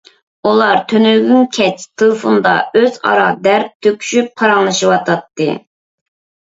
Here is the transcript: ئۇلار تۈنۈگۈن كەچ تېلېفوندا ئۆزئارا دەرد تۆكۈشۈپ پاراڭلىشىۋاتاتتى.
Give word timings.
ئۇلار 0.51 0.79
تۈنۈگۈن 0.93 1.45
كەچ 1.57 1.83
تېلېفوندا 1.85 2.55
ئۆزئارا 2.81 3.29
دەرد 3.47 3.73
تۆكۈشۈپ 3.85 4.35
پاراڭلىشىۋاتاتتى. 4.43 5.51